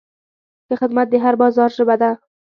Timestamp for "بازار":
1.41-1.69